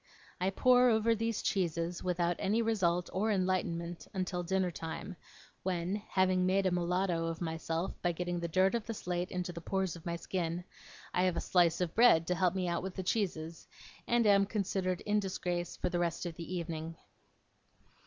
I 0.39 0.49
pore 0.49 0.89
over 0.89 1.13
these 1.13 1.43
cheeses 1.43 2.03
without 2.03 2.35
any 2.39 2.59
result 2.63 3.07
or 3.13 3.29
enlightenment 3.31 4.07
until 4.15 4.41
dinner 4.41 4.71
time, 4.71 5.15
when, 5.61 5.97
having 6.09 6.43
made 6.43 6.65
a 6.65 6.71
Mulatto 6.71 7.27
of 7.27 7.39
myself 7.39 7.93
by 8.01 8.11
getting 8.11 8.39
the 8.39 8.47
dirt 8.47 8.73
of 8.73 8.87
the 8.87 8.95
slate 8.95 9.29
into 9.29 9.53
the 9.53 9.61
pores 9.61 9.95
of 9.95 10.07
my 10.07 10.15
skin, 10.15 10.63
I 11.13 11.21
have 11.25 11.37
a 11.37 11.39
slice 11.39 11.81
of 11.81 11.93
bread 11.93 12.25
to 12.25 12.33
help 12.33 12.55
me 12.55 12.67
out 12.67 12.81
with 12.81 12.95
the 12.95 13.03
cheeses, 13.03 13.67
and 14.07 14.25
am 14.25 14.47
considered 14.47 15.01
in 15.01 15.19
disgrace 15.19 15.77
for 15.77 15.89
the 15.89 15.99
rest 15.99 16.25
of 16.25 16.35
the 16.35 16.51
evening. 16.51 16.95